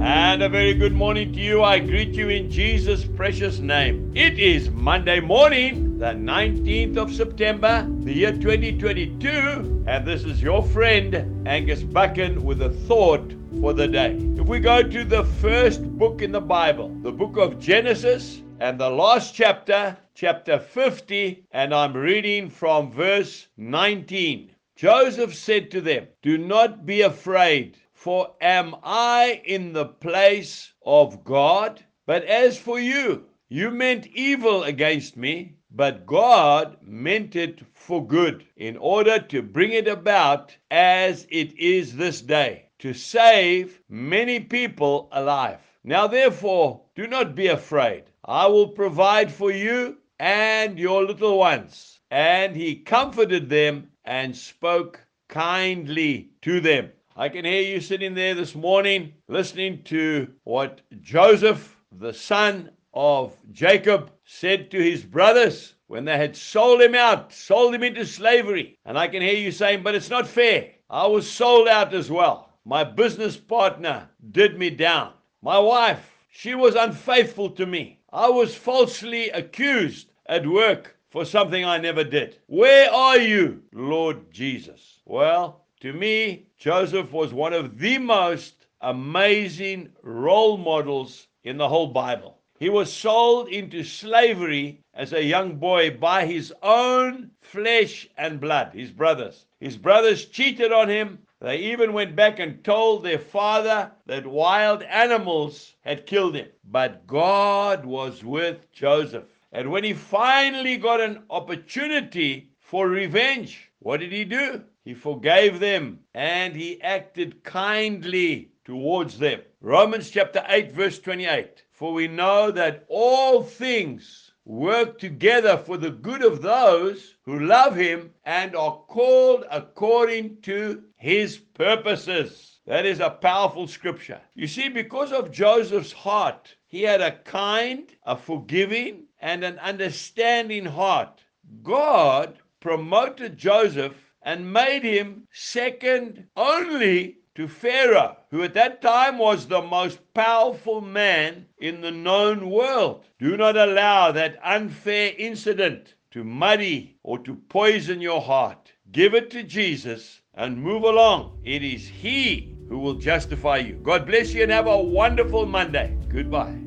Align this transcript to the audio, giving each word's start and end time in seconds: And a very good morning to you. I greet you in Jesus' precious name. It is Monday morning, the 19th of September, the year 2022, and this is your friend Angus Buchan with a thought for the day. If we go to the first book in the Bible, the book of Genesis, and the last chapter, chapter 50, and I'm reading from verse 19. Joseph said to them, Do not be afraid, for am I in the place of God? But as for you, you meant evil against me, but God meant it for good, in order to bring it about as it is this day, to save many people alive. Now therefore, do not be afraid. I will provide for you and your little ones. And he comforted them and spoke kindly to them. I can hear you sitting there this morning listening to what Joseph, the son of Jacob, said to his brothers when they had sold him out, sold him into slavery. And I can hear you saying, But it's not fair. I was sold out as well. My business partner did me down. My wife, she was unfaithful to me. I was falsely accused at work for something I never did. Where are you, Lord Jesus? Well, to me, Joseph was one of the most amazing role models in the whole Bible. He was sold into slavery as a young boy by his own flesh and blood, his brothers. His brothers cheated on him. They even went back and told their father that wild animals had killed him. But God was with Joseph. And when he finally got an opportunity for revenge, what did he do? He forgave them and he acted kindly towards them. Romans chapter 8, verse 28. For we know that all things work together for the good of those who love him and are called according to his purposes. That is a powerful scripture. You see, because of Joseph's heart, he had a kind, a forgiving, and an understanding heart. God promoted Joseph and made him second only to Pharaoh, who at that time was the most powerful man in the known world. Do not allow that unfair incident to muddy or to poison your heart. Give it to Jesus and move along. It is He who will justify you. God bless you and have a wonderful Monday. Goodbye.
And 0.00 0.42
a 0.42 0.48
very 0.48 0.74
good 0.74 0.92
morning 0.92 1.32
to 1.32 1.40
you. 1.40 1.62
I 1.62 1.78
greet 1.78 2.14
you 2.14 2.28
in 2.28 2.50
Jesus' 2.50 3.04
precious 3.04 3.60
name. 3.60 4.12
It 4.14 4.38
is 4.38 4.70
Monday 4.70 5.20
morning, 5.20 5.98
the 5.98 6.06
19th 6.06 6.96
of 6.96 7.14
September, 7.14 7.86
the 8.00 8.12
year 8.12 8.32
2022, 8.32 9.84
and 9.86 10.06
this 10.06 10.24
is 10.24 10.42
your 10.42 10.62
friend 10.62 11.46
Angus 11.46 11.82
Buchan 11.82 12.42
with 12.42 12.62
a 12.62 12.70
thought 12.70 13.34
for 13.60 13.72
the 13.72 13.86
day. 13.86 14.16
If 14.36 14.46
we 14.46 14.58
go 14.58 14.82
to 14.82 15.04
the 15.04 15.24
first 15.24 15.82
book 15.96 16.22
in 16.22 16.32
the 16.32 16.40
Bible, 16.40 16.88
the 17.02 17.12
book 17.12 17.36
of 17.36 17.60
Genesis, 17.60 18.42
and 18.60 18.78
the 18.78 18.90
last 18.90 19.34
chapter, 19.34 19.96
chapter 20.14 20.58
50, 20.58 21.46
and 21.52 21.74
I'm 21.74 21.96
reading 21.96 22.50
from 22.50 22.90
verse 22.90 23.46
19. 23.56 24.50
Joseph 24.76 25.34
said 25.34 25.70
to 25.70 25.80
them, 25.80 26.08
Do 26.22 26.36
not 26.36 26.84
be 26.84 27.02
afraid, 27.02 27.76
for 28.04 28.34
am 28.38 28.76
I 28.82 29.40
in 29.46 29.72
the 29.72 29.86
place 29.86 30.70
of 30.84 31.24
God? 31.24 31.82
But 32.04 32.22
as 32.24 32.58
for 32.58 32.78
you, 32.78 33.24
you 33.48 33.70
meant 33.70 34.06
evil 34.08 34.64
against 34.64 35.16
me, 35.16 35.56
but 35.70 36.04
God 36.04 36.76
meant 36.82 37.34
it 37.34 37.62
for 37.72 38.06
good, 38.06 38.44
in 38.58 38.76
order 38.76 39.18
to 39.18 39.40
bring 39.40 39.72
it 39.72 39.88
about 39.88 40.54
as 40.70 41.26
it 41.30 41.58
is 41.58 41.96
this 41.96 42.20
day, 42.20 42.66
to 42.80 42.92
save 42.92 43.80
many 43.88 44.38
people 44.38 45.08
alive. 45.10 45.60
Now 45.82 46.06
therefore, 46.06 46.82
do 46.94 47.06
not 47.06 47.34
be 47.34 47.46
afraid. 47.46 48.04
I 48.22 48.48
will 48.48 48.68
provide 48.68 49.32
for 49.32 49.50
you 49.50 49.96
and 50.20 50.78
your 50.78 51.02
little 51.04 51.38
ones. 51.38 52.00
And 52.10 52.54
he 52.54 52.76
comforted 52.76 53.48
them 53.48 53.92
and 54.04 54.36
spoke 54.36 55.00
kindly 55.28 56.32
to 56.42 56.60
them. 56.60 56.92
I 57.16 57.28
can 57.28 57.44
hear 57.44 57.62
you 57.62 57.80
sitting 57.80 58.14
there 58.14 58.34
this 58.34 58.56
morning 58.56 59.12
listening 59.28 59.84
to 59.84 60.32
what 60.42 60.80
Joseph, 61.00 61.78
the 61.92 62.12
son 62.12 62.70
of 62.92 63.36
Jacob, 63.52 64.10
said 64.24 64.68
to 64.72 64.82
his 64.82 65.04
brothers 65.04 65.74
when 65.86 66.04
they 66.04 66.16
had 66.16 66.34
sold 66.36 66.82
him 66.82 66.96
out, 66.96 67.32
sold 67.32 67.72
him 67.72 67.84
into 67.84 68.04
slavery. 68.04 68.80
And 68.84 68.98
I 68.98 69.06
can 69.06 69.22
hear 69.22 69.36
you 69.36 69.52
saying, 69.52 69.84
But 69.84 69.94
it's 69.94 70.10
not 70.10 70.26
fair. 70.26 70.72
I 70.90 71.06
was 71.06 71.30
sold 71.30 71.68
out 71.68 71.94
as 71.94 72.10
well. 72.10 72.50
My 72.64 72.82
business 72.82 73.36
partner 73.36 74.08
did 74.32 74.58
me 74.58 74.70
down. 74.70 75.12
My 75.40 75.60
wife, 75.60 76.10
she 76.32 76.56
was 76.56 76.74
unfaithful 76.74 77.50
to 77.50 77.64
me. 77.64 78.00
I 78.12 78.28
was 78.28 78.56
falsely 78.56 79.30
accused 79.30 80.10
at 80.26 80.44
work 80.44 80.96
for 81.10 81.24
something 81.24 81.64
I 81.64 81.78
never 81.78 82.02
did. 82.02 82.40
Where 82.46 82.90
are 82.90 83.18
you, 83.18 83.62
Lord 83.72 84.32
Jesus? 84.32 84.98
Well, 85.04 85.63
to 85.80 85.92
me, 85.92 86.46
Joseph 86.56 87.12
was 87.12 87.32
one 87.32 87.52
of 87.52 87.78
the 87.78 87.98
most 87.98 88.66
amazing 88.80 89.90
role 90.02 90.56
models 90.56 91.26
in 91.42 91.56
the 91.56 91.68
whole 91.68 91.88
Bible. 91.88 92.38
He 92.58 92.70
was 92.70 92.92
sold 92.92 93.48
into 93.48 93.82
slavery 93.82 94.80
as 94.94 95.12
a 95.12 95.22
young 95.22 95.56
boy 95.56 95.90
by 95.90 96.24
his 96.24 96.54
own 96.62 97.32
flesh 97.40 98.08
and 98.16 98.40
blood, 98.40 98.72
his 98.72 98.90
brothers. 98.90 99.46
His 99.58 99.76
brothers 99.76 100.26
cheated 100.26 100.70
on 100.72 100.88
him. 100.88 101.18
They 101.40 101.58
even 101.58 101.92
went 101.92 102.14
back 102.14 102.38
and 102.38 102.62
told 102.64 103.02
their 103.02 103.18
father 103.18 103.90
that 104.06 104.26
wild 104.26 104.82
animals 104.84 105.74
had 105.82 106.06
killed 106.06 106.36
him. 106.36 106.48
But 106.64 107.06
God 107.06 107.84
was 107.84 108.24
with 108.24 108.70
Joseph. 108.72 109.24
And 109.52 109.70
when 109.70 109.84
he 109.84 109.92
finally 109.92 110.76
got 110.76 111.00
an 111.00 111.24
opportunity 111.28 112.50
for 112.60 112.88
revenge, 112.88 113.70
what 113.80 114.00
did 114.00 114.12
he 114.12 114.24
do? 114.24 114.64
He 114.84 114.92
forgave 114.92 115.60
them 115.60 116.00
and 116.12 116.54
he 116.54 116.80
acted 116.82 117.42
kindly 117.42 118.52
towards 118.66 119.18
them. 119.18 119.40
Romans 119.62 120.10
chapter 120.10 120.44
8, 120.46 120.72
verse 120.72 120.98
28. 120.98 121.64
For 121.72 121.94
we 121.94 122.06
know 122.06 122.50
that 122.50 122.84
all 122.88 123.42
things 123.42 124.32
work 124.44 124.98
together 124.98 125.56
for 125.56 125.78
the 125.78 125.90
good 125.90 126.22
of 126.22 126.42
those 126.42 127.16
who 127.24 127.46
love 127.46 127.74
him 127.74 128.12
and 128.24 128.54
are 128.54 128.76
called 128.88 129.44
according 129.50 130.42
to 130.42 130.82
his 130.96 131.38
purposes. 131.38 132.60
That 132.66 132.84
is 132.84 133.00
a 133.00 133.08
powerful 133.08 133.66
scripture. 133.66 134.20
You 134.34 134.46
see, 134.46 134.68
because 134.68 135.12
of 135.12 135.32
Joseph's 135.32 135.92
heart, 135.92 136.56
he 136.66 136.82
had 136.82 137.00
a 137.00 137.18
kind, 137.18 137.90
a 138.04 138.16
forgiving, 138.16 139.04
and 139.18 139.44
an 139.44 139.58
understanding 139.60 140.66
heart. 140.66 141.24
God 141.62 142.38
promoted 142.60 143.38
Joseph 143.38 143.94
and 144.24 144.52
made 144.52 144.82
him 144.82 145.28
second 145.30 146.26
only 146.36 147.18
to 147.34 147.46
Pharaoh, 147.46 148.16
who 148.30 148.42
at 148.42 148.54
that 148.54 148.80
time 148.80 149.18
was 149.18 149.46
the 149.46 149.62
most 149.62 149.98
powerful 150.14 150.80
man 150.80 151.46
in 151.58 151.80
the 151.80 151.90
known 151.90 152.48
world. 152.48 153.04
Do 153.18 153.36
not 153.36 153.56
allow 153.56 154.12
that 154.12 154.38
unfair 154.42 155.12
incident 155.18 155.94
to 156.12 156.24
muddy 156.24 156.96
or 157.02 157.18
to 157.20 157.34
poison 157.34 158.00
your 158.00 158.22
heart. 158.22 158.72
Give 158.92 159.14
it 159.14 159.30
to 159.32 159.42
Jesus 159.42 160.20
and 160.34 160.62
move 160.62 160.84
along. 160.84 161.40
It 161.44 161.62
is 161.62 161.86
He 161.86 162.54
who 162.68 162.78
will 162.78 162.94
justify 162.94 163.58
you. 163.58 163.74
God 163.82 164.06
bless 164.06 164.32
you 164.32 164.44
and 164.44 164.52
have 164.52 164.66
a 164.66 164.78
wonderful 164.78 165.44
Monday. 165.44 165.96
Goodbye. 166.08 166.63